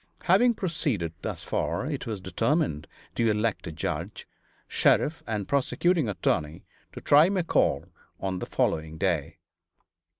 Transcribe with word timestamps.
Having 0.23 0.55
proceeded 0.55 1.13
thus 1.21 1.43
far, 1.43 1.85
it 1.85 2.07
was 2.07 2.19
determined 2.19 2.87
to 3.13 3.29
elect 3.29 3.67
a 3.67 3.71
judge, 3.71 4.27
sheriff 4.67 5.21
and 5.27 5.47
prosecuting 5.47 6.09
attorney 6.09 6.65
to 6.93 7.01
try 7.01 7.29
McCall 7.29 7.87
on 8.19 8.39
the 8.39 8.47
following 8.47 8.97
day. 8.97 9.37